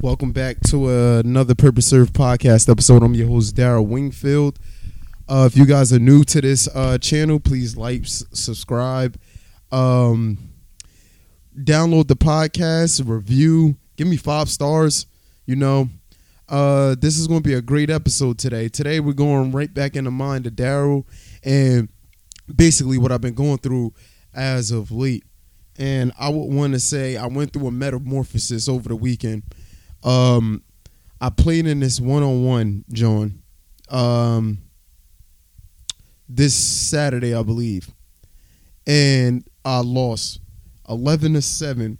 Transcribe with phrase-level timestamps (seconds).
[0.00, 3.02] Welcome back to another Purpose Serve podcast episode.
[3.02, 4.56] I'm your host, Daryl Wingfield.
[5.28, 9.18] Uh, if you guys are new to this uh, channel, please like, s- subscribe,
[9.72, 10.38] um,
[11.58, 15.06] download the podcast, review, give me five stars.
[15.46, 15.88] You know,
[16.48, 18.68] uh, this is going to be a great episode today.
[18.68, 21.06] Today, we're going right back in the mind of Daryl
[21.42, 21.88] and
[22.54, 23.92] basically what I've been going through
[24.32, 25.24] as of late.
[25.76, 29.42] And I would want to say I went through a metamorphosis over the weekend.
[30.02, 30.62] Um,
[31.20, 33.42] I played in this one on one, John.
[33.88, 34.58] Um,
[36.28, 37.90] this Saturday, I believe,
[38.86, 40.40] and I lost
[40.88, 41.98] eleven to seven,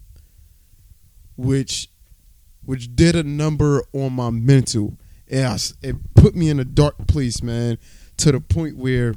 [1.36, 1.88] which
[2.64, 4.98] which did a number on my mental.
[5.30, 7.78] S it put me in a dark place, man,
[8.19, 9.14] to the point where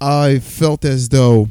[0.00, 1.48] I felt as though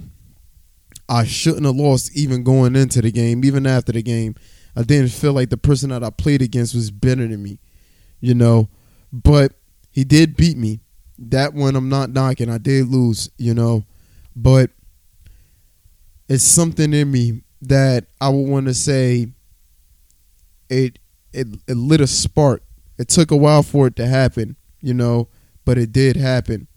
[1.07, 4.35] I shouldn't have lost even going into the game, even after the game.
[4.75, 7.59] I didn't feel like the person that I played against was better than me,
[8.19, 8.69] you know.
[9.11, 9.53] But
[9.91, 10.81] he did beat me.
[11.17, 12.49] That one I'm not knocking.
[12.49, 13.85] I did lose, you know.
[14.35, 14.71] But
[16.27, 19.27] it's something in me that I would want to say
[20.69, 20.99] it
[21.31, 22.63] it it lit a spark.
[22.97, 25.29] It took a while for it to happen, you know,
[25.65, 26.67] but it did happen.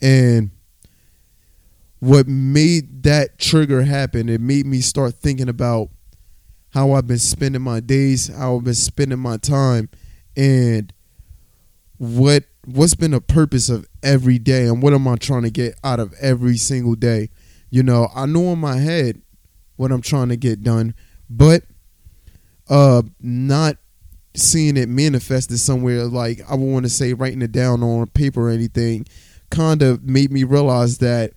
[0.00, 0.50] And
[2.00, 5.90] what made that trigger happen, it made me start thinking about
[6.76, 9.88] how I've been spending my days, how I've been spending my time,
[10.36, 10.92] and
[11.96, 15.78] what what's been the purpose of every day and what am I trying to get
[15.82, 17.30] out of every single day.
[17.70, 19.22] You know, I know in my head
[19.76, 20.94] what I'm trying to get done,
[21.30, 21.62] but
[22.68, 23.78] uh not
[24.34, 28.48] seeing it manifested somewhere like I would want to say writing it down on paper
[28.48, 29.06] or anything
[29.48, 31.32] kind of made me realize that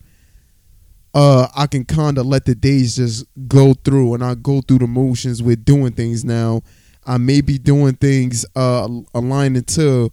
[1.14, 4.80] uh, I can kind of let the days just go through, and I go through
[4.80, 6.62] the motions with doing things now.
[7.06, 10.12] I may be doing things uh, aligning to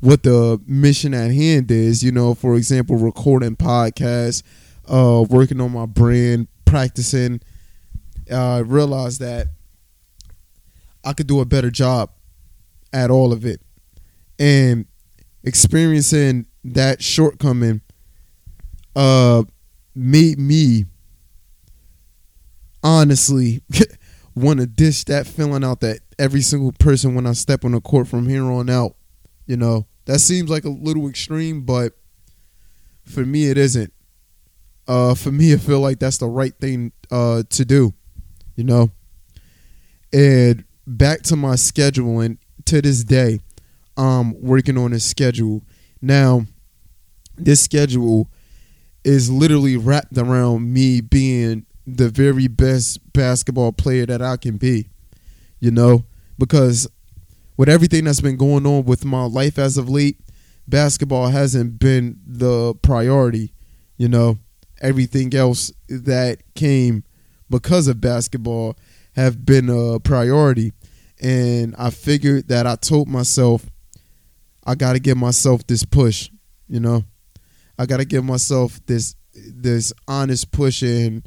[0.00, 2.02] what the mission at hand is.
[2.02, 4.42] You know, for example, recording podcasts,
[4.88, 7.40] uh, working on my brand, practicing.
[8.30, 9.48] I uh, realized that
[11.04, 12.10] I could do a better job
[12.94, 13.60] at all of it,
[14.38, 14.86] and
[15.42, 17.82] experiencing that shortcoming.
[18.96, 19.42] Uh,
[19.94, 20.86] made me
[22.82, 23.62] honestly
[24.34, 27.80] want to dish that feeling out that every single person when I step on the
[27.80, 28.96] court from here on out.
[29.46, 31.92] You know, that seems like a little extreme, but
[33.04, 33.92] for me, it isn't.
[34.86, 37.94] Uh, for me, I feel like that's the right thing uh, to do.
[38.56, 38.90] You know,
[40.12, 43.40] and back to my schedule, and to this day,
[43.96, 45.62] I'm working on a schedule.
[46.00, 46.46] Now,
[47.36, 48.30] this schedule
[49.04, 54.88] is literally wrapped around me being the very best basketball player that I can be.
[55.60, 56.04] You know,
[56.38, 56.88] because
[57.56, 60.18] with everything that's been going on with my life as of late,
[60.66, 63.52] basketball hasn't been the priority.
[63.96, 64.38] You know,
[64.80, 67.04] everything else that came
[67.48, 68.76] because of basketball
[69.14, 70.72] have been a priority.
[71.22, 73.66] And I figured that I told myself,
[74.66, 76.30] I got to give myself this push,
[76.68, 77.04] you know.
[77.78, 81.26] I gotta give myself this this honest push and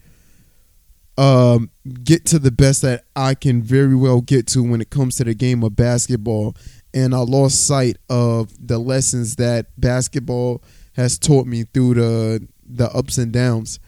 [1.18, 1.72] um,
[2.04, 5.24] get to the best that I can very well get to when it comes to
[5.24, 6.56] the game of basketball.
[6.94, 10.64] And I lost sight of the lessons that basketball
[10.94, 13.80] has taught me through the the ups and downs.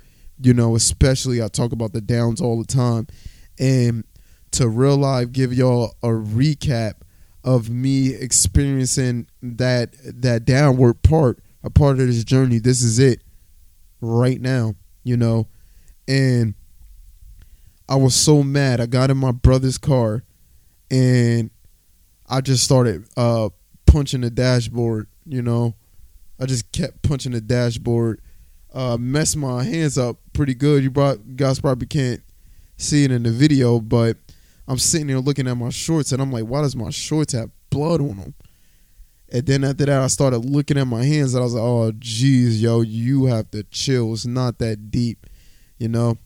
[0.41, 3.08] You know, especially I talk about the downs all the time.
[3.59, 4.06] And
[4.52, 6.94] to real life give y'all a recap
[7.44, 12.59] of me experiencing that that downward part a part of this journey.
[12.59, 13.22] This is it
[14.02, 15.47] right now, you know.
[16.08, 16.56] And
[17.88, 18.80] I was so mad.
[18.80, 20.24] I got in my brother's car
[20.92, 21.50] and
[22.28, 23.50] I just started uh,
[23.86, 25.75] punching the dashboard, you know.
[26.40, 28.22] I just kept punching the dashboard,
[28.74, 30.84] uh, messed my hands up pretty good.
[30.84, 32.22] You brought, guys probably can't
[32.78, 34.16] see it in the video, but
[34.68, 37.50] I'm sitting there looking at my shorts and I'm like, why does my shorts have
[37.70, 38.34] blood on them?
[39.31, 41.91] And then after that, I started looking at my hands and I was like, oh,
[41.97, 44.14] geez, yo, you have to chill.
[44.14, 45.28] It's not that deep,
[45.78, 46.17] you know?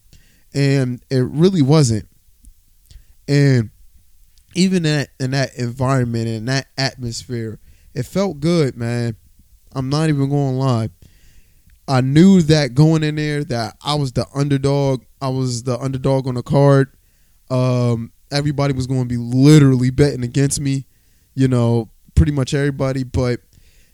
[0.53, 2.07] And it really wasn't.
[3.27, 3.71] And
[4.55, 7.59] even that in that environment and that atmosphere,
[7.93, 9.15] it felt good, man.
[9.73, 10.89] I'm not even going to lie.
[11.87, 15.03] I knew that going in there that I was the underdog.
[15.21, 16.95] I was the underdog on the card.
[17.49, 20.85] Um, everybody was going to be literally betting against me.
[21.35, 23.41] You know, pretty much everybody, but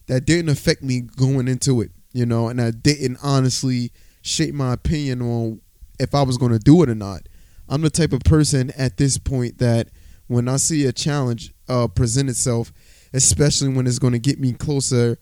[0.07, 4.73] that didn't affect me going into it, you know, and I didn't honestly shape my
[4.73, 5.61] opinion on
[5.99, 7.27] if I was going to do it or not.
[7.67, 9.89] I'm the type of person at this point that
[10.27, 12.71] when I see a challenge uh, present itself,
[13.13, 15.17] especially when it's going to get me closer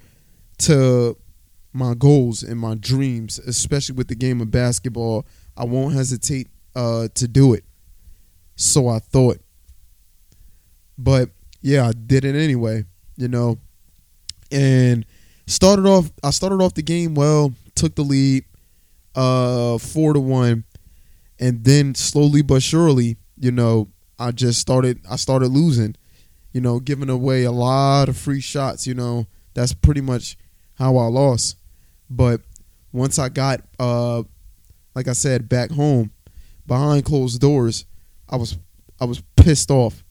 [0.59, 1.17] to
[1.73, 7.09] my goals and my dreams, especially with the game of basketball, I won't hesitate uh,
[7.15, 7.63] to do it.
[8.55, 9.39] So I thought.
[10.97, 11.29] But
[11.67, 12.85] yeah, I did it anyway,
[13.17, 13.57] you know.
[14.49, 15.05] And
[15.47, 18.45] started off I started off the game well, took the lead
[19.15, 20.63] uh 4 to 1
[21.39, 25.97] and then slowly but surely, you know, I just started I started losing,
[26.53, 29.27] you know, giving away a lot of free shots, you know.
[29.53, 30.37] That's pretty much
[30.75, 31.57] how I lost.
[32.09, 32.39] But
[32.93, 34.23] once I got uh
[34.95, 36.11] like I said back home
[36.65, 37.85] behind closed doors,
[38.29, 38.57] I was
[39.01, 40.05] I was pissed off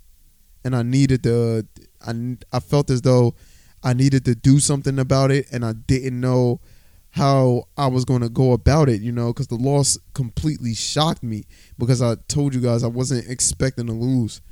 [0.66, 1.64] and I needed to
[2.04, 3.36] I I felt as though
[3.84, 6.60] I needed to do something about it and I didn't know
[7.10, 11.22] how I was going to go about it, you know, because the loss completely shocked
[11.22, 11.44] me
[11.78, 14.42] because I told you guys I wasn't expecting to lose,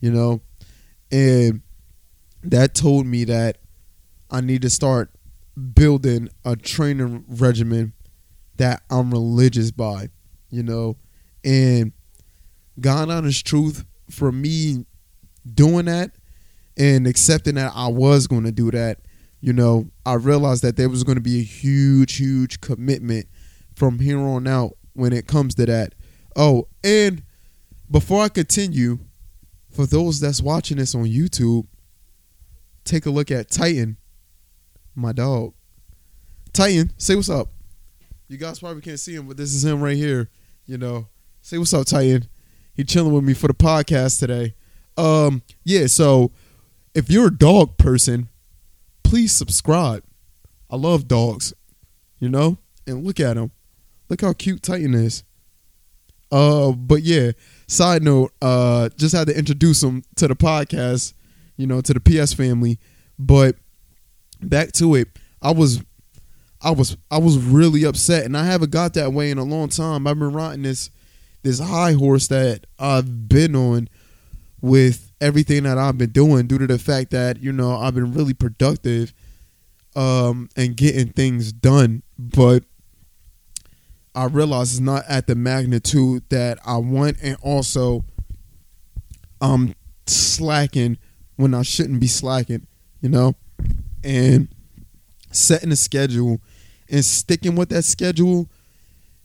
[0.00, 0.42] you know,
[1.10, 1.62] and
[2.42, 3.56] that told me that
[4.30, 5.10] I need to start
[5.74, 7.94] building a training regimen
[8.58, 10.10] that I'm religious by,
[10.50, 10.98] you know,
[11.42, 11.92] and
[12.78, 14.84] God honest truth for me
[15.54, 16.12] doing that
[16.76, 18.98] and accepting that I was going to do that
[19.42, 23.26] you know, I realized that there was going to be a huge, huge commitment
[23.74, 25.94] from here on out when it comes to that.
[26.36, 27.24] Oh, and
[27.90, 29.00] before I continue,
[29.72, 31.66] for those that's watching this on YouTube,
[32.84, 33.96] take a look at Titan,
[34.94, 35.54] my dog.
[36.52, 37.48] Titan, say what's up.
[38.28, 40.30] You guys probably can't see him, but this is him right here.
[40.66, 41.08] You know,
[41.40, 42.28] say what's up, Titan.
[42.74, 44.54] He chilling with me for the podcast today.
[44.96, 45.86] Um, yeah.
[45.86, 46.32] So
[46.94, 48.28] if you're a dog person,
[49.02, 50.04] please subscribe.
[50.70, 51.52] I love dogs,
[52.18, 52.58] you know?
[52.86, 53.52] And look at him.
[54.08, 55.24] Look how cute Titan is.
[56.30, 57.32] Uh, but yeah,
[57.66, 61.12] side note, uh, just had to introduce him to the podcast,
[61.58, 62.78] you know, to the PS family.
[63.18, 63.56] But
[64.40, 65.08] back to it,
[65.42, 65.82] I was
[66.62, 69.68] I was I was really upset and I haven't got that way in a long
[69.68, 70.06] time.
[70.06, 70.90] I've been riding this
[71.42, 73.88] this high horse that I've been on
[74.62, 78.14] with everything that I've been doing due to the fact that you know I've been
[78.14, 79.12] really productive
[79.94, 82.64] um, and getting things done, but
[84.14, 88.04] I realize it's not at the magnitude that I want, and also
[89.40, 89.74] I'm
[90.06, 90.96] slacking
[91.36, 92.66] when I shouldn't be slacking,
[93.00, 93.34] you know,
[94.04, 94.48] and
[95.32, 96.40] setting a schedule
[96.88, 98.48] and sticking with that schedule.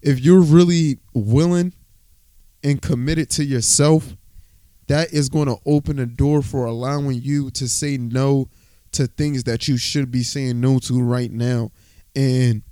[0.01, 1.73] If you're really willing
[2.63, 4.15] and committed to yourself
[4.87, 8.49] that is going to open a door for allowing you to say no
[8.93, 11.71] to things that you should be saying no to right now.
[12.15, 12.63] And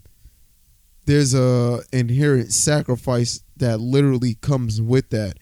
[1.05, 5.37] there's a inherent sacrifice that literally comes with that.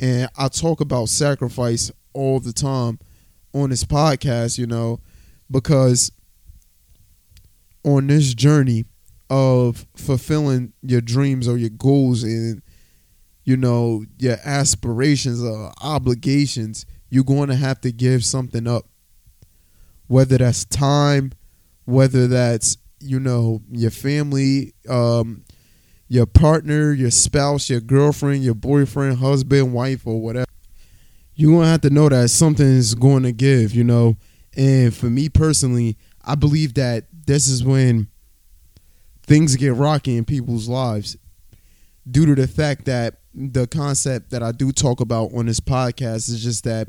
[0.00, 2.98] And i talk about sacrifice all the time
[3.52, 5.00] on this podcast you know
[5.50, 6.12] because
[7.84, 8.84] on this journey
[9.30, 12.62] of fulfilling your dreams or your goals and
[13.48, 18.84] you know, your aspirations or obligations, you're going to have to give something up.
[20.06, 21.32] Whether that's time,
[21.86, 25.44] whether that's, you know, your family, um,
[26.08, 30.44] your partner, your spouse, your girlfriend, your boyfriend, husband, wife, or whatever.
[31.34, 34.18] You're going to have to know that something is going to give, you know.
[34.58, 38.08] And for me personally, I believe that this is when
[39.22, 41.16] things get rocky in people's lives
[42.10, 46.28] due to the fact that the concept that I do talk about on this podcast
[46.28, 46.88] is just that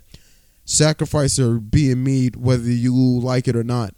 [0.65, 3.94] sacrifices are being made whether you like it or not.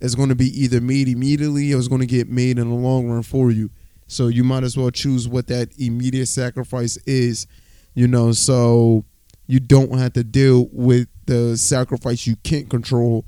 [0.00, 2.74] It's going to be either made immediately or it's going to get made in the
[2.74, 3.70] long run for you.
[4.08, 7.46] So you might as well choose what that immediate sacrifice is,
[7.94, 9.04] you know, so
[9.46, 13.24] you don't have to deal with the sacrifice you can't control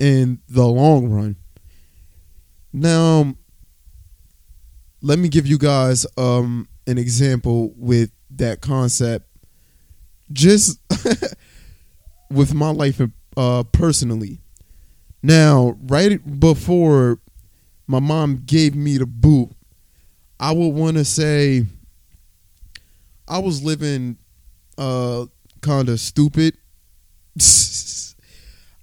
[0.00, 1.36] in the long run.
[2.72, 3.34] Now,
[5.00, 9.26] let me give you guys um, an example with that concept.
[10.32, 10.80] Just
[12.30, 13.00] with my life
[13.36, 14.40] uh, personally.
[15.22, 17.20] Now, right before
[17.86, 19.50] my mom gave me the boot,
[20.40, 21.64] I would want to say
[23.26, 24.18] I was living
[24.76, 25.26] uh,
[25.60, 26.56] kind of stupid.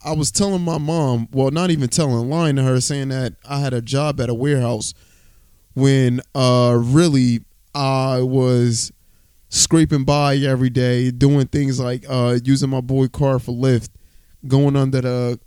[0.05, 3.59] I was telling my mom, well, not even telling, lying to her, saying that I
[3.59, 4.93] had a job at a warehouse
[5.73, 7.44] when uh, really
[7.75, 8.93] I was
[9.49, 13.89] scraping by every day, doing things like uh, using my boy car for Lyft,
[14.47, 15.39] going under the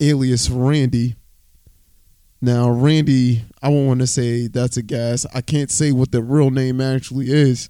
[0.00, 1.16] alias Randy.
[2.40, 5.26] Now, Randy, I won't want to say that's a gas.
[5.34, 7.68] I can't say what the real name actually is,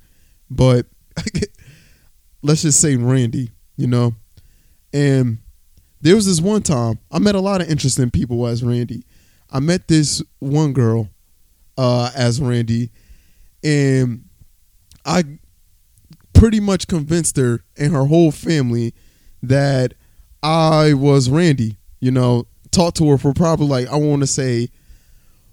[0.48, 0.86] but
[2.42, 3.50] let's just say Randy.
[3.76, 4.14] you know.
[4.92, 5.38] And
[6.00, 9.02] there was this one time I met a lot of interesting people as Randy.
[9.50, 11.08] I met this one girl
[11.76, 12.90] uh, as Randy,
[13.64, 14.24] and
[15.04, 15.24] I
[16.34, 18.94] pretty much convinced her and her whole family
[19.42, 19.94] that
[20.42, 21.78] I was Randy.
[22.00, 24.68] You know, talked to her for probably like I want to say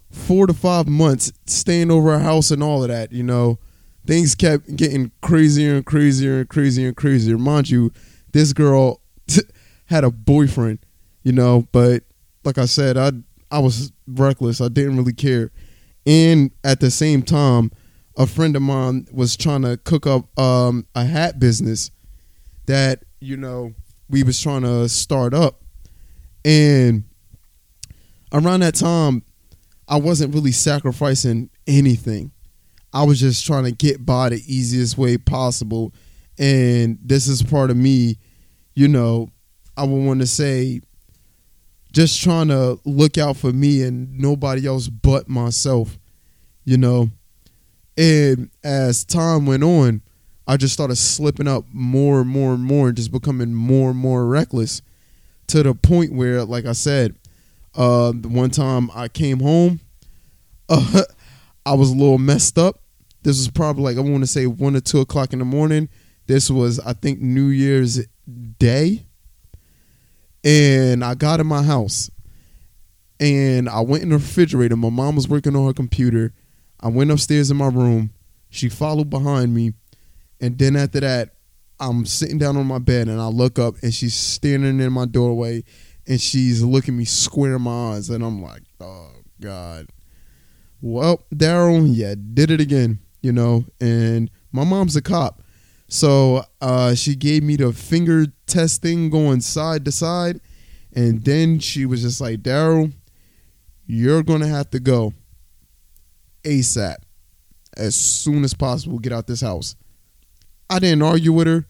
[0.10, 3.14] four to five months, staying over her house and all of that.
[3.14, 3.58] You know,
[4.06, 7.38] things kept getting crazier and crazier and crazier and crazier.
[7.38, 7.92] Mind you,
[8.34, 9.00] this girl
[9.86, 10.80] had a boyfriend,
[11.24, 12.04] you know, but
[12.44, 13.12] like I said, I
[13.50, 14.60] I was reckless.
[14.60, 15.52] I didn't really care.
[16.06, 17.72] And at the same time,
[18.18, 21.92] a friend of mine was trying to cook up um, a hat business
[22.66, 23.74] that, you know,
[24.10, 25.62] we was trying to start up.
[26.44, 27.04] And
[28.34, 29.24] around that time,
[29.88, 32.32] I wasn't really sacrificing anything.
[32.94, 35.94] I was just trying to get by the easiest way possible.
[36.38, 38.18] And this is part of me,
[38.74, 39.30] you know,
[39.78, 40.82] I would want to say
[41.94, 45.98] just trying to look out for me and nobody else but myself,
[46.66, 47.10] you know.
[47.98, 50.02] And as time went on,
[50.48, 54.00] I just started slipping up more and more and more and just becoming more and
[54.00, 54.82] more reckless
[55.48, 57.16] to the point where, like I said,
[57.76, 59.80] uh, one time I came home,
[60.70, 61.04] uh,
[61.66, 62.82] I was a little messed up
[63.24, 65.90] this was probably like I want to say one or two o'clock in the morning.
[66.28, 68.06] This was I think New Year's
[68.58, 69.06] Day,
[70.44, 72.10] and I got in my house,
[73.20, 74.76] and I went in the refrigerator.
[74.76, 76.34] My mom was working on her computer.
[76.82, 78.12] I went upstairs in my room.
[78.50, 79.74] She followed behind me,
[80.40, 81.36] and then after that,
[81.80, 85.06] I'm sitting down on my bed and I look up and she's standing in my
[85.06, 85.64] doorway
[86.08, 89.10] and she's looking me square in my eyes and I'm like, oh
[89.40, 89.88] God.
[90.80, 95.44] Well, Daryl, yeah, did it again you know, and my mom's a cop.
[95.88, 100.40] So uh, she gave me the finger test thing going side to side.
[100.94, 102.94] And then she was just like, Daryl,
[103.86, 105.14] you're going to have to go
[106.44, 106.96] ASAP
[107.78, 109.00] as soon as possible.
[109.00, 109.76] Get out this house.
[110.70, 111.66] I didn't argue with her.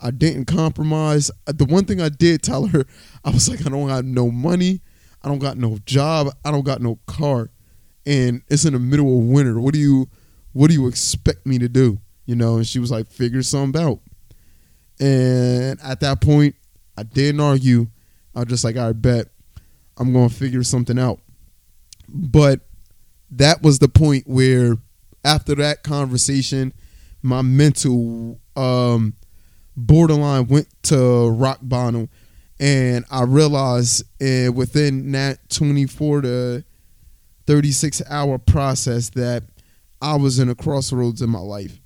[0.00, 1.30] I didn't compromise.
[1.46, 2.84] Uh, the one thing I did tell her,
[3.24, 4.80] I was like, I don't got no money.
[5.22, 6.28] I don't got no job.
[6.44, 7.50] I don't got no car.
[8.06, 9.60] And it's in the middle of winter.
[9.60, 10.08] What do you
[10.52, 12.00] what do you expect me to do?
[12.26, 14.00] You know, and she was like, figure something out.
[14.98, 16.54] And at that point,
[16.96, 17.86] I didn't argue.
[18.34, 19.28] I was just like, I bet
[19.96, 21.20] I'm to figure something out.
[22.08, 22.60] But
[23.32, 24.76] that was the point where,
[25.24, 26.72] after that conversation,
[27.22, 29.14] my mental um,
[29.76, 32.08] borderline went to rock bottom.
[32.58, 36.64] And I realized uh, within that 24 to
[37.46, 39.44] 36 hour process that
[40.02, 41.78] I was in a crossroads in my life.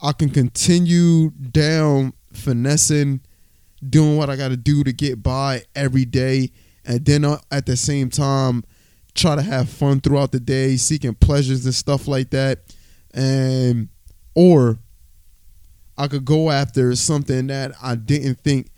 [0.00, 3.20] I can continue down finessing,
[3.88, 6.50] doing what I got to do to get by every day,
[6.84, 8.64] and then uh, at the same time
[9.14, 12.74] try to have fun throughout the day, seeking pleasures and stuff like that,
[13.12, 13.88] and
[14.34, 14.78] or
[15.98, 18.68] I could go after something that I didn't think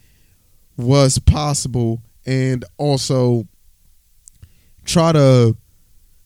[0.76, 3.46] was possible, and also
[4.84, 5.56] try to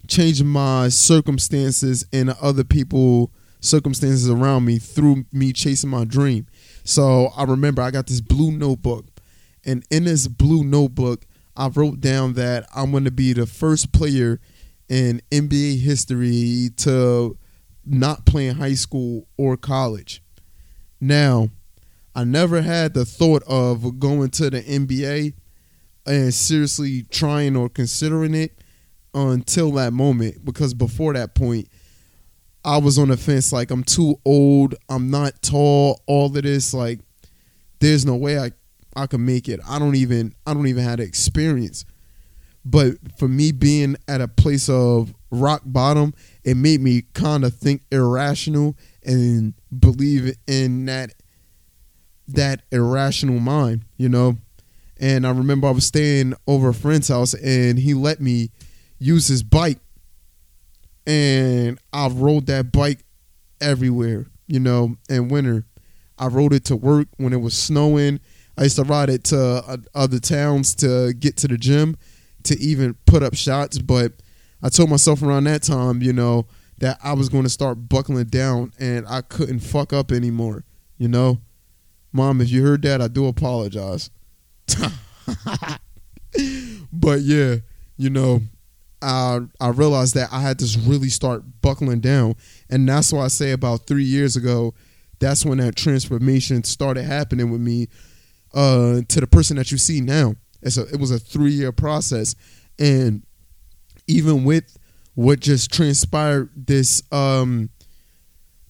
[0.07, 6.47] change my circumstances and other people circumstances around me through me chasing my dream.
[6.85, 9.05] So I remember I got this blue notebook,
[9.67, 11.27] and in this blue notebook,
[11.59, 14.41] I wrote down that I'm going to be the first player
[14.89, 17.37] in NBA history to
[17.85, 20.23] not play in high school or college.
[21.01, 21.49] Now,
[22.15, 25.35] I never had the thought of going to the NBA
[26.07, 28.53] and seriously trying or considering it
[29.13, 31.69] until that moment because before that point
[32.65, 36.73] I was on the fence like I'm too old, I'm not tall, all of this
[36.73, 37.01] like
[37.81, 38.53] there's no way I
[38.97, 39.61] I can make it.
[39.69, 41.85] I don't even I don't even have the experience.
[42.65, 46.13] But for me being at a place of rock bottom,
[46.45, 51.15] it made me kind of think irrational and believe in that
[52.27, 54.37] that irrational mind, you know.
[55.01, 58.51] And I remember I was staying over a friend's house and he let me
[58.99, 59.79] use his bike,
[61.07, 63.05] and I rode that bike
[63.61, 64.27] everywhere.
[64.47, 65.65] You know, in winter,
[66.19, 68.21] I rode it to work when it was snowing.
[68.59, 71.97] I used to ride it to uh, other towns to get to the gym,
[72.43, 73.79] to even put up shots.
[73.79, 74.15] But
[74.63, 76.49] I told myself around that time, you know,
[76.79, 80.65] that I was going to start buckling down and I couldn't fuck up anymore.
[80.97, 81.41] You know,
[82.13, 84.11] mom, if you heard that, I do apologize.
[86.93, 87.57] but yeah,
[87.97, 88.41] you know,
[89.01, 92.35] I I realized that I had to really start buckling down,
[92.69, 94.75] and that's why I say about three years ago
[95.19, 97.89] that's when that transformation started happening with me
[98.55, 100.35] uh, to the person that you see now.
[100.63, 102.35] It was a three year process,
[102.79, 103.23] and
[104.07, 104.77] even with
[105.15, 107.71] what just transpired this um,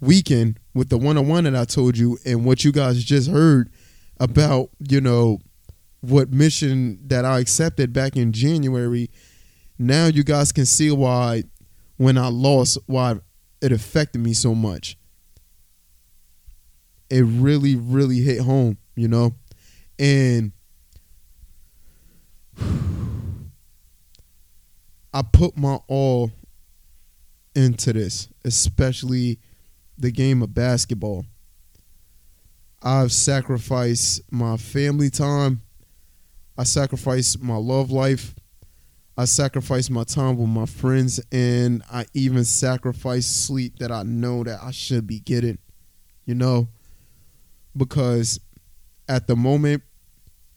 [0.01, 3.31] weekend with the one on one that I told you, and what you guys just
[3.31, 3.71] heard
[4.21, 5.39] about, you know,
[6.01, 9.11] what mission that I accepted back in January.
[9.79, 11.45] Now you guys can see why
[11.97, 13.17] when I lost, why
[13.61, 14.97] it affected me so much.
[17.11, 19.35] It really, really hit home, you know?
[19.99, 20.53] And
[25.13, 26.31] I put my all
[27.55, 29.39] into this, especially
[29.99, 31.25] the game of basketball.
[32.83, 35.63] I've sacrificed my family time.
[36.57, 38.35] I sacrificed my love life.
[39.17, 44.45] I sacrificed my time with my friends and I even sacrificed sleep that I know
[44.45, 45.59] that I should be getting,
[46.25, 46.69] you know,
[47.77, 48.39] because
[49.09, 49.83] at the moment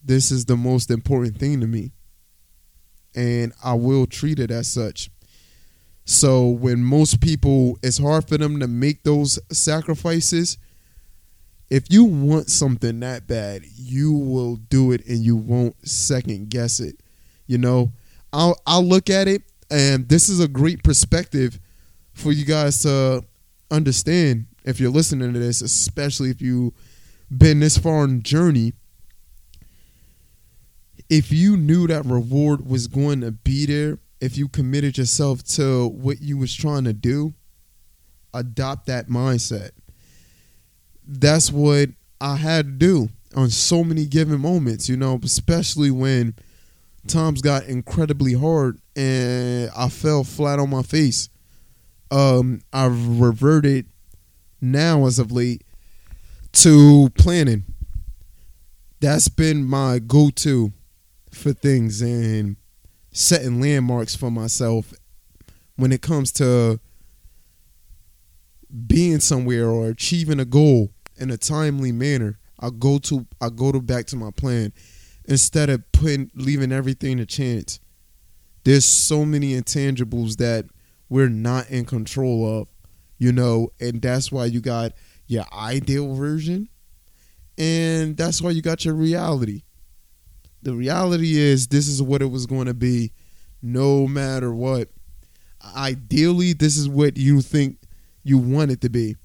[0.04, 1.92] this is the most important thing to me.
[3.14, 5.10] And I will treat it as such.
[6.04, 10.58] So when most people, it's hard for them to make those sacrifices.
[11.70, 16.80] If you want something that bad, you will do it and you won't second guess
[16.80, 16.96] it.
[17.46, 17.92] You know,
[18.32, 21.58] I'll I'll look at it and this is a great perspective
[22.12, 23.24] for you guys to
[23.70, 26.74] understand if you're listening to this, especially if you've
[27.30, 28.74] been this far on journey
[31.12, 35.88] if you knew that reward was going to be there, if you committed yourself to
[35.88, 37.34] what you was trying to do,
[38.32, 39.72] adopt that mindset.
[41.06, 46.34] That's what I had to do on so many given moments, you know, especially when
[47.06, 51.28] times got incredibly hard and I fell flat on my face.
[52.10, 53.84] Um, I've reverted
[54.62, 55.62] now as of late
[56.52, 57.64] to planning.
[59.00, 60.72] That's been my go-to
[61.34, 62.56] for things and
[63.12, 64.92] setting landmarks for myself
[65.76, 66.80] when it comes to
[68.86, 72.38] being somewhere or achieving a goal in a timely manner.
[72.58, 74.72] I go to I go to back to my plan
[75.26, 77.80] instead of putting leaving everything to chance.
[78.64, 80.66] There's so many intangibles that
[81.08, 82.68] we're not in control of,
[83.18, 84.92] you know, and that's why you got
[85.26, 86.68] your ideal version
[87.58, 89.62] and that's why you got your reality
[90.62, 93.12] the reality is this is what it was going to be
[93.60, 94.88] no matter what.
[95.76, 97.78] Ideally this is what you think
[98.24, 99.16] you want it to be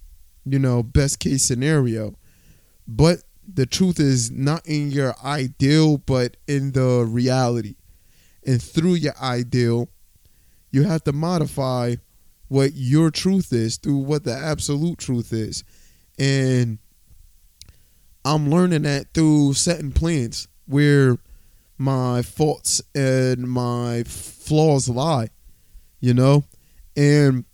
[0.45, 2.15] you know best case scenario.
[2.87, 3.19] But
[3.51, 7.75] the truth is not in your ideal but in the reality.
[8.45, 9.89] And through your ideal
[10.71, 11.95] you have to modify
[12.49, 15.63] what your truth is through what the absolute truth is.
[16.17, 16.79] And
[18.25, 21.17] i'm learning that through setting plans where
[21.77, 25.29] my faults and my flaws lie,
[25.99, 26.43] you know?
[26.95, 27.45] And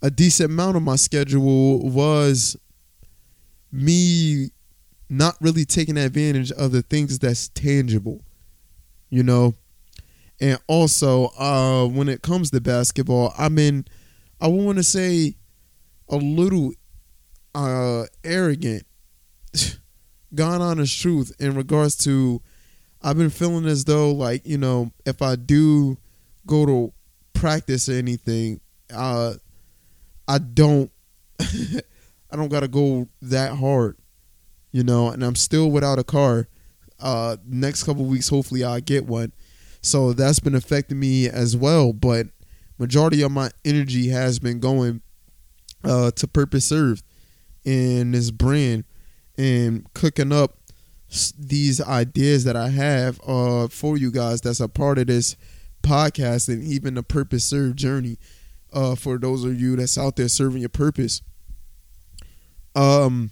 [0.00, 2.56] a decent amount of my schedule was
[3.70, 4.50] me
[5.08, 8.22] not really taking advantage of the things that's tangible,
[9.10, 9.54] you know?
[10.40, 13.84] And also, uh, when it comes to basketball, I'm in,
[14.40, 15.36] I want to say,
[16.08, 16.72] a little
[17.54, 18.84] uh, arrogant,
[20.34, 22.42] God honest truth in regards to
[23.02, 25.96] I've been feeling as though like you know if I do
[26.46, 26.92] go to
[27.32, 28.60] practice or anything,
[28.94, 29.34] uh,
[30.28, 30.90] I don't
[31.40, 33.96] I don't gotta go that hard,
[34.70, 36.48] you know, and I'm still without a car.
[37.00, 39.32] Uh, next couple weeks, hopefully, I'll get one.
[39.82, 41.92] So that's been affecting me as well.
[41.92, 42.28] But
[42.78, 45.02] majority of my energy has been going
[45.84, 47.02] uh, to Purpose Serve
[47.64, 48.84] in this brand
[49.36, 50.56] and cooking up
[51.38, 55.36] these ideas that I have uh, for you guys that's a part of this
[55.82, 58.18] podcast and even the purpose serve journey
[58.72, 61.20] uh, for those of you that's out there serving your purpose.
[62.74, 63.30] Um,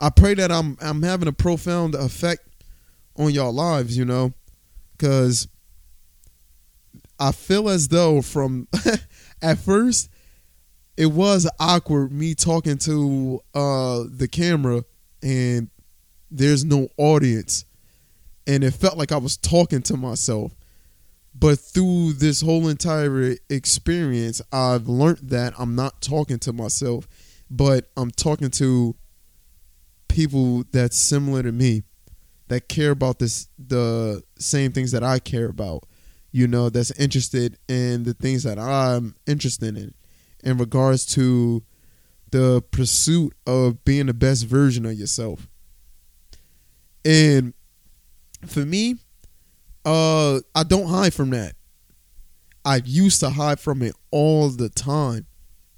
[0.00, 2.48] I pray that I'm I'm having a profound effect
[3.16, 4.32] on y'all lives, you know,
[4.92, 5.48] because
[7.18, 8.68] I feel as though from
[9.42, 10.08] at first
[10.96, 14.84] it was awkward me talking to uh, the camera
[15.22, 15.68] and
[16.30, 17.64] there's no audience.
[18.46, 20.54] And it felt like I was talking to myself.
[21.34, 27.06] But through this whole entire experience, I've learned that I'm not talking to myself,
[27.50, 28.96] but I'm talking to
[30.08, 31.82] people that's similar to me
[32.48, 35.84] that care about this the same things that I care about.
[36.32, 39.94] You know, that's interested in the things that I'm interested in
[40.42, 41.62] in regards to
[42.30, 45.48] the pursuit of being the best version of yourself.
[47.08, 47.54] And
[48.46, 48.96] for me,
[49.86, 51.54] uh, I don't hide from that.
[52.66, 55.24] I used to hide from it all the time.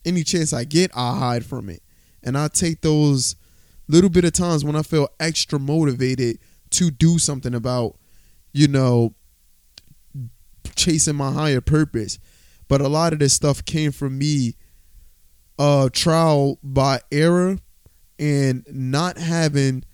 [0.05, 1.85] Any chance I get, I hide from it.
[2.25, 3.37] And I take those
[3.87, 6.40] little bit of times when I feel extra motivated
[6.71, 7.97] to do something about,
[8.53, 9.14] you know,
[10.75, 12.19] chasing my higher purpose.
[12.66, 14.57] But a lot of this stuff came from me
[15.61, 17.59] uh trial by error
[18.19, 19.85] and not having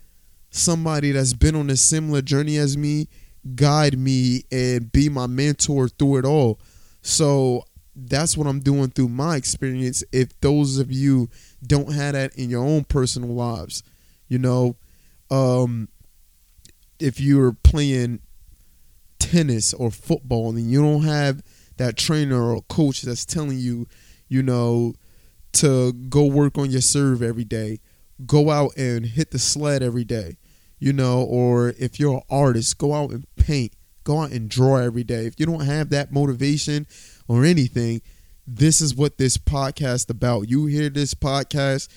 [0.49, 3.07] somebody that's been on a similar journey as me
[3.55, 6.59] guide me and be my mentor through it all.
[7.01, 7.63] So
[7.95, 10.03] that's what I'm doing through my experience.
[10.11, 11.29] If those of you
[11.65, 13.83] don't have that in your own personal lives,
[14.27, 14.75] you know,
[15.31, 15.87] um,
[16.99, 18.21] if you're playing
[19.19, 21.43] tennis or football and you don't have
[21.77, 23.87] that trainer or coach that's telling you,
[24.27, 24.93] you know,
[25.53, 27.79] to go work on your serve every day,
[28.25, 30.37] go out and hit the sled every day,
[30.79, 34.77] you know, or if you're an artist, go out and paint, go out and draw
[34.77, 35.25] every day.
[35.25, 36.87] If you don't have that motivation
[37.27, 38.01] or anything,
[38.45, 40.49] this is what this podcast about.
[40.49, 41.89] You hear this podcast,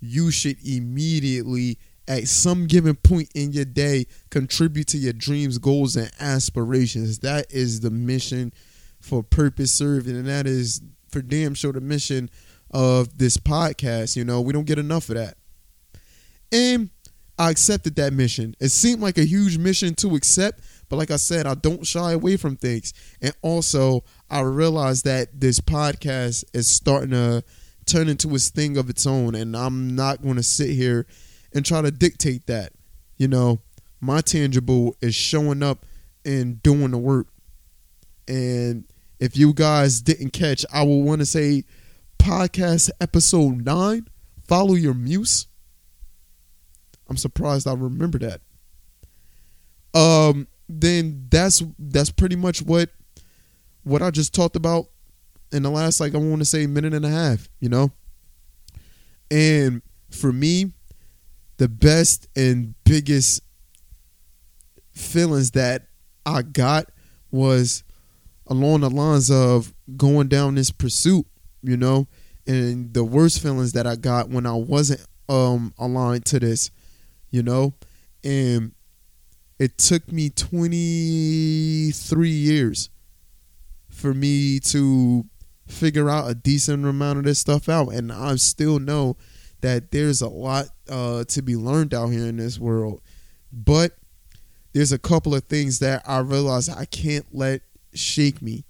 [0.00, 5.96] you should immediately at some given point in your day contribute to your dreams, goals
[5.96, 7.20] and aspirations.
[7.20, 8.52] That is the mission
[9.00, 12.28] for purpose serving and that is for damn sure the mission
[12.70, 14.40] of this podcast, you know.
[14.40, 15.36] We don't get enough of that.
[16.54, 16.90] And
[17.36, 18.54] I accepted that mission.
[18.60, 22.12] It seemed like a huge mission to accept, but like I said, I don't shy
[22.12, 22.94] away from things.
[23.20, 27.42] And also, I realized that this podcast is starting to
[27.86, 31.06] turn into its thing of its own, and I'm not going to sit here
[31.52, 32.72] and try to dictate that.
[33.16, 33.60] You know,
[34.00, 35.84] my tangible is showing up
[36.24, 37.26] and doing the work.
[38.28, 38.84] And
[39.18, 41.64] if you guys didn't catch, I will want to say
[42.18, 44.06] podcast episode nine,
[44.46, 45.48] follow your muse.
[47.08, 48.40] I'm surprised I remember that.
[49.94, 52.90] Um, then that's that's pretty much what
[53.82, 54.86] what I just talked about
[55.52, 57.92] in the last like I want to say minute and a half, you know.
[59.30, 60.72] And for me,
[61.58, 63.42] the best and biggest
[64.92, 65.86] feelings that
[66.26, 66.90] I got
[67.30, 67.84] was
[68.46, 71.26] along the lines of going down this pursuit,
[71.62, 72.06] you know,
[72.46, 76.70] and the worst feelings that I got when I wasn't um aligned to this,
[77.34, 77.74] you know,
[78.22, 78.70] and
[79.58, 82.90] it took me 23 years
[83.90, 85.24] for me to
[85.66, 89.16] figure out a decent amount of this stuff out and I still know
[89.62, 93.00] that there's a lot uh, to be learned out here in this world.
[93.52, 93.96] But
[94.72, 97.62] there's a couple of things that I realize I can't let
[97.94, 98.64] shake me.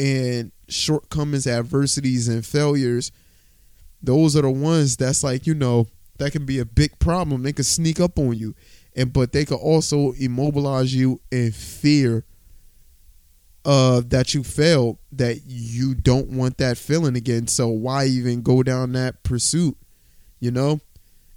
[0.00, 3.12] And shortcomings, adversities, and failures,
[4.02, 5.86] those are the ones that's like, you know,
[6.18, 7.42] that can be a big problem.
[7.42, 8.54] They can sneak up on you.
[8.96, 12.24] And but they could also immobilize you in fear
[13.64, 17.46] uh, that you failed, that you don't want that feeling again.
[17.46, 19.76] So why even go down that pursuit?
[20.40, 20.80] you know?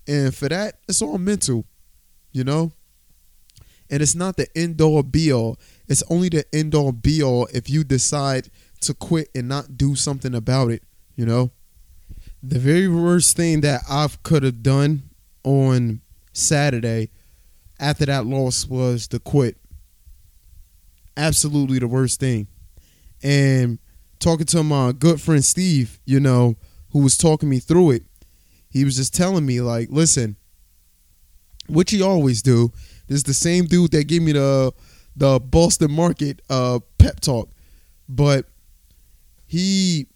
[0.08, 1.66] And for that, it's all mental,
[2.32, 2.72] you know?
[3.90, 5.58] And it's not the end all be all.
[5.88, 8.50] It's only the end all be all if you decide
[8.82, 10.84] to quit and not do something about it,
[11.16, 11.52] you know?
[12.44, 15.04] The very worst thing that I could have done
[15.44, 16.02] on
[16.34, 17.10] Saturday
[17.80, 19.58] after that loss was to quit.
[21.16, 22.48] Absolutely the worst thing.
[23.22, 23.80] And
[24.20, 26.56] talking to my good friend Steve, you know,
[26.92, 28.04] who was talking me through it,
[28.70, 30.36] he was just telling me like, listen,
[31.68, 32.72] what you always do.
[33.08, 34.72] This is the same dude that gave me the
[35.16, 37.50] the Boston Market uh, pep talk,
[38.08, 38.46] but
[39.46, 40.08] he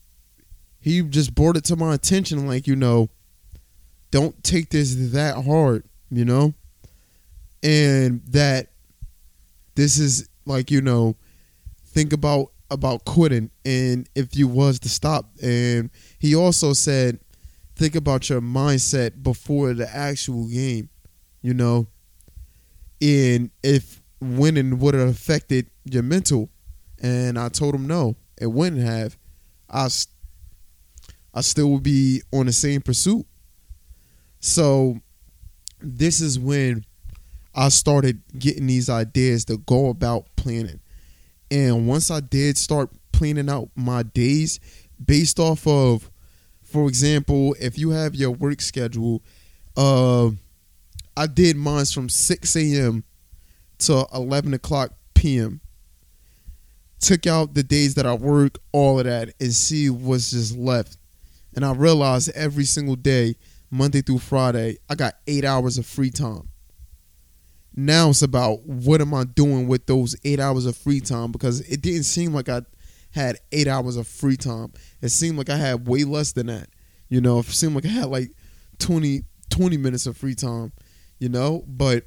[0.85, 3.09] he just brought it to my attention like you know,
[4.11, 6.53] don't take this that hard, you know,
[7.63, 8.67] and that
[9.73, 11.15] this is like you know,
[11.87, 17.19] think about about quitting and if you was to stop and he also said
[17.75, 20.87] think about your mindset before the actual game,
[21.41, 21.87] you know,
[23.01, 26.47] and if winning would have affected your mental.
[27.01, 29.17] And I told him no, it wouldn't have.
[29.67, 29.89] I,
[31.35, 33.25] I still would be on the same pursuit.
[34.39, 34.99] So
[35.81, 36.85] this is when
[37.53, 40.79] I started getting these ideas to go about planning.
[41.51, 44.59] And once I did start planning out my days
[45.05, 46.09] based off of
[46.75, 49.23] for example, if you have your work schedule,
[49.77, 50.31] uh,
[51.15, 53.05] I did mine from 6 a.m.
[53.79, 55.61] to 11 o'clock p.m.
[56.99, 60.97] Took out the days that I work, all of that, and see what's just left.
[61.55, 63.35] And I realized every single day,
[63.71, 66.49] Monday through Friday, I got eight hours of free time.
[67.75, 71.61] Now it's about what am I doing with those eight hours of free time because
[71.61, 72.61] it didn't seem like I
[73.11, 74.73] had eight hours of free time.
[75.01, 76.69] It seemed like I had way less than that.
[77.09, 78.31] You know, it seemed like I had like
[78.79, 80.71] 20, 20 minutes of free time,
[81.19, 81.63] you know?
[81.67, 82.05] But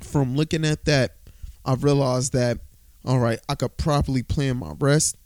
[0.00, 1.16] from looking at that,
[1.64, 2.58] I realized that,
[3.04, 5.16] all right, I could properly plan my rest.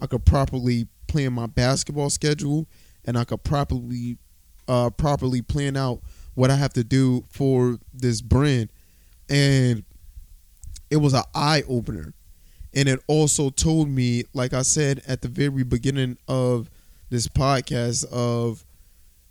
[0.00, 2.68] I could properly plan my basketball schedule
[3.06, 4.18] and I could properly
[4.68, 6.00] uh, properly plan out
[6.34, 8.70] what I have to do for this brand.
[9.28, 9.84] And
[10.90, 12.14] it was an eye opener.
[12.74, 16.70] And it also told me, like I said at the very beginning of
[17.08, 18.64] this podcast, of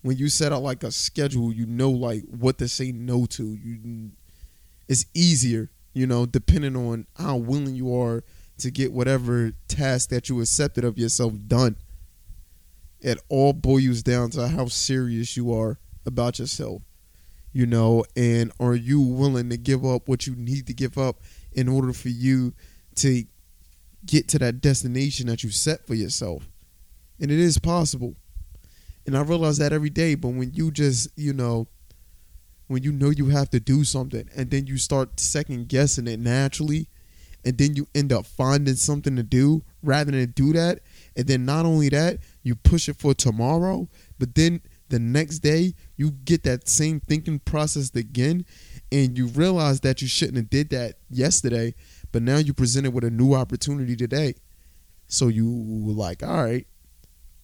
[0.02, 3.44] when you set out like a schedule, you know like what to say no to.
[3.44, 4.12] You
[4.88, 8.24] it's easier, you know, depending on how willing you are
[8.60, 11.76] to get whatever task that you accepted of yourself done.
[13.04, 16.82] It all boils down to how serious you are about yourself,
[17.52, 21.20] you know, and are you willing to give up what you need to give up
[21.52, 22.54] in order for you
[22.96, 23.26] to
[24.06, 26.50] get to that destination that you set for yourself.
[27.20, 28.16] And it is possible.
[29.06, 31.68] And I realize that every day, but when you just, you know,
[32.68, 36.20] when you know you have to do something and then you start second guessing it
[36.20, 36.88] naturally
[37.46, 40.80] and then you end up finding something to do rather than do that
[41.16, 43.88] and then not only that you push it for tomorrow
[44.20, 48.46] but then the next day you get that same thinking process again
[48.92, 51.74] and you realize that you shouldn't have did that yesterday
[52.14, 54.36] but now you're presented with a new opportunity today.
[55.08, 56.66] So you like, all right,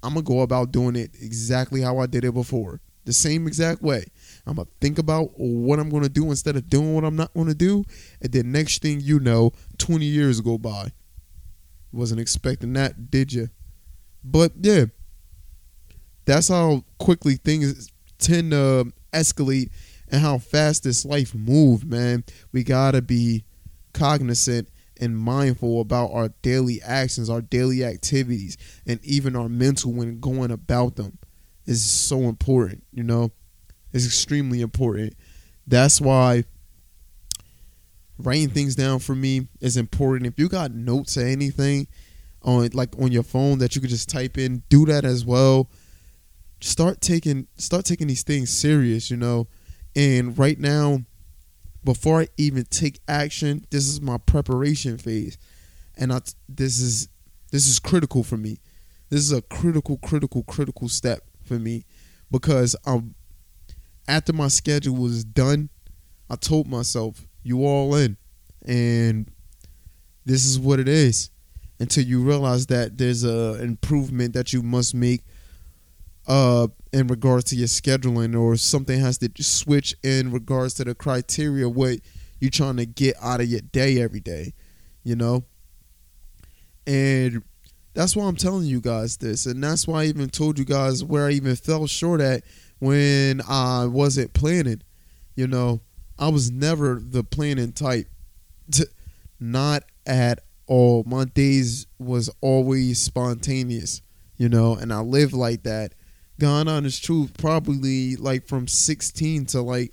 [0.01, 2.79] I'm gonna go about doing it exactly how I did it before.
[3.05, 4.05] The same exact way.
[4.45, 7.55] I'm gonna think about what I'm gonna do instead of doing what I'm not gonna
[7.55, 7.83] do.
[8.21, 10.91] And then next thing you know, 20 years go by.
[11.91, 13.49] Wasn't expecting that, did you?
[14.23, 14.85] But yeah,
[16.25, 19.69] that's how quickly things tend to escalate
[20.11, 22.23] and how fast this life moves, man.
[22.51, 23.45] We gotta be
[23.93, 30.19] cognizant and mindful about our daily actions, our daily activities, and even our mental when
[30.19, 31.17] going about them
[31.65, 33.31] is so important, you know?
[33.93, 35.13] It's extremely important.
[35.65, 36.43] That's why
[38.17, 40.27] writing things down for me is important.
[40.27, 41.87] If you got notes or anything
[42.43, 45.69] on like on your phone that you could just type in, do that as well.
[46.61, 49.47] Start taking start taking these things serious, you know.
[49.95, 51.01] And right now,
[51.83, 55.37] before I even take action, this is my preparation phase,
[55.97, 57.09] and I, this is
[57.51, 58.57] this is critical for me.
[59.09, 61.83] This is a critical, critical, critical step for me
[62.29, 63.15] because um,
[64.07, 65.69] after my schedule was done,
[66.29, 68.17] I told myself, "You all in,"
[68.65, 69.31] and
[70.25, 71.31] this is what it is.
[71.79, 75.21] Until you realize that there's a improvement that you must make
[76.27, 80.93] uh, in regards to your scheduling or something has to switch in regards to the
[80.93, 81.99] criteria what
[82.39, 84.53] you're trying to get out of your day every day,
[85.03, 85.43] you know?
[86.85, 87.43] And
[87.93, 89.45] that's why I'm telling you guys this.
[89.45, 92.43] And that's why I even told you guys where I even fell short at
[92.79, 94.81] when I wasn't planning.
[95.35, 95.81] You know,
[96.17, 98.07] I was never the planning type.
[99.39, 100.39] Not at
[100.69, 101.03] all.
[101.05, 104.01] My days was always spontaneous,
[104.37, 105.93] you know, and I lived like that
[106.39, 109.91] God honest truth, probably like from 16 to like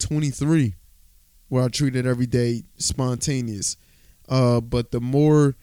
[0.00, 0.74] 23,
[1.48, 3.76] where I treated every day spontaneous.
[4.28, 5.56] Uh, but the more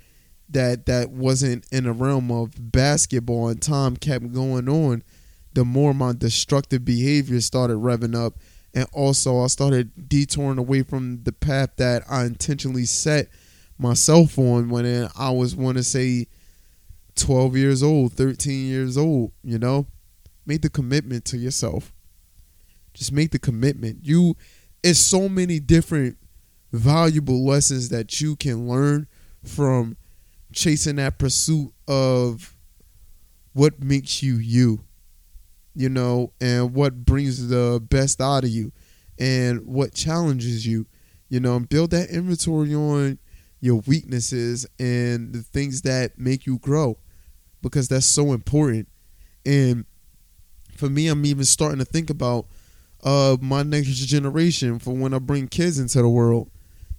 [0.49, 5.03] that that wasn't in the realm of basketball and time kept going on,
[5.53, 8.35] the more my destructive behavior started revving up.
[8.73, 13.27] And also, I started detouring away from the path that I intentionally set
[13.79, 16.27] myself on when I was, want to say,
[17.15, 19.87] 12 years old, 13 years old, you know?
[20.45, 21.93] Make the commitment to yourself.
[22.93, 23.99] Just make the commitment.
[24.03, 24.35] You
[24.83, 26.17] it's so many different
[26.71, 29.07] valuable lessons that you can learn
[29.43, 29.97] from
[30.53, 32.55] chasing that pursuit of
[33.53, 34.83] what makes you you.
[35.75, 38.71] You know, and what brings the best out of you
[39.17, 40.87] and what challenges you.
[41.29, 43.19] You know, and build that inventory on
[43.59, 46.97] your weaknesses and the things that make you grow
[47.61, 48.87] because that's so important.
[49.45, 49.85] And
[50.75, 52.47] for me, I'm even starting to think about
[53.03, 56.49] uh, my next generation for when I bring kids into the world.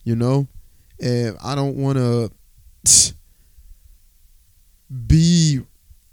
[0.05, 0.49] You know,
[0.99, 2.31] and I don't want to
[5.07, 5.61] be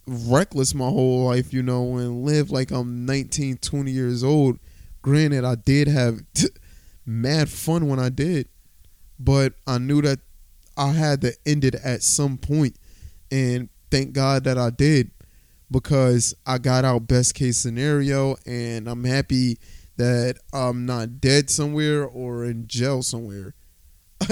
[0.05, 4.59] reckless my whole life, you know, and live like I'm 19, 20 years old.
[5.01, 6.21] Granted, I did have
[7.05, 8.49] mad fun when I did,
[9.19, 10.19] but I knew that
[10.77, 12.77] I had to end it at some point,
[13.31, 15.11] and thank God that I did.
[15.69, 19.57] because I got out best case scenario and I'm happy
[19.97, 23.53] that I'm not dead somewhere or in jail somewhere.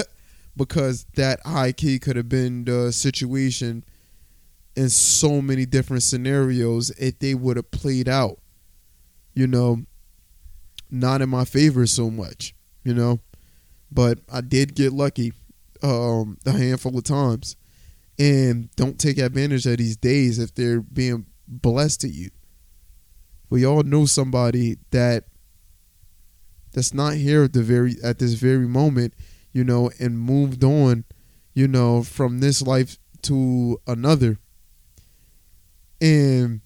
[0.56, 3.84] because that high key could have been the situation
[4.74, 8.38] in so many different scenarios if they would have played out.
[9.34, 9.82] You know,
[10.90, 12.54] not in my favor so much,
[12.84, 13.20] you know.
[13.92, 15.32] But I did get lucky
[15.82, 17.56] um, a handful of times.
[18.18, 22.30] And don't take advantage of these days if they're being blessed to you.
[23.50, 25.24] We all know somebody that
[26.72, 29.14] that's not here at the very at this very moment,
[29.52, 31.04] you know, and moved on,
[31.54, 34.38] you know, from this life to another.
[36.00, 36.60] And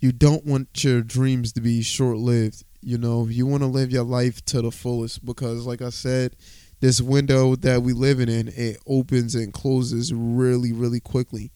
[0.00, 2.64] you don't want your dreams to be short lived.
[2.80, 6.36] You know, you want to live your life to the fullest because, like I said,
[6.80, 11.50] this window that we living in, it opens and closes really, really quickly.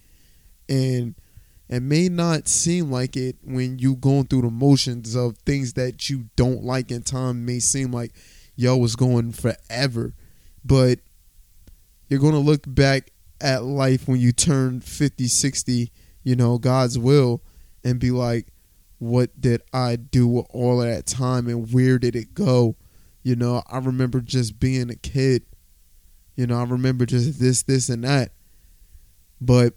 [0.69, 1.15] And
[1.69, 6.11] it may not seem like it when you going through the motions of things that
[6.11, 8.13] you don't like in time may seem like
[8.57, 10.15] yo was going forever.
[10.65, 10.99] But
[12.09, 15.91] you're gonna look back at life when you turn 50, 60,
[16.23, 17.43] you know, God's will,
[17.85, 18.49] and be like,
[18.99, 22.77] what did I do with all of that time and where did it go?
[23.23, 25.45] You know, I remember just being a kid.
[26.35, 28.33] You know, I remember just this, this, and that.
[29.41, 29.75] But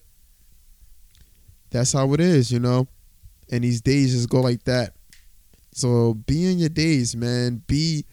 [1.70, 2.88] that's how it is, you know?
[3.52, 4.94] And these days just go like that.
[5.72, 7.62] So be in your days, man.
[7.68, 8.06] Be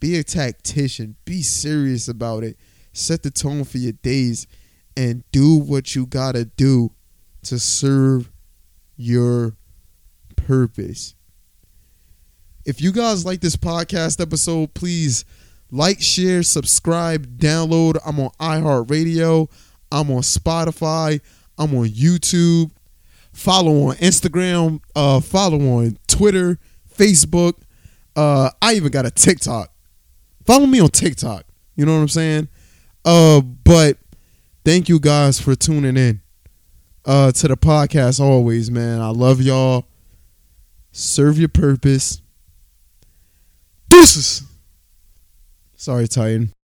[0.00, 1.16] be a tactician.
[1.26, 2.56] Be serious about it.
[2.94, 4.46] Set the tone for your days
[4.96, 6.92] and do what you gotta do
[7.42, 8.30] to serve
[8.96, 9.54] your
[10.36, 11.14] purpose.
[12.64, 15.24] If you guys like this podcast episode, please
[15.70, 17.98] like, share, subscribe, download.
[18.04, 19.50] I'm on iHeartRadio.
[19.90, 21.20] I'm on Spotify.
[21.56, 22.70] I'm on YouTube.
[23.32, 24.80] Follow on Instagram.
[24.94, 26.58] Uh, follow on Twitter,
[26.94, 27.54] Facebook.
[28.14, 29.72] Uh, I even got a TikTok.
[30.44, 31.44] Follow me on TikTok.
[31.76, 32.48] You know what I'm saying?
[33.04, 33.96] Uh, but
[34.64, 36.20] thank you guys for tuning in
[37.04, 39.00] uh, to the podcast always, man.
[39.00, 39.86] I love y'all.
[40.92, 42.20] Serve your purpose.
[43.90, 44.42] Deuces.
[45.76, 46.52] Sorry, Titan.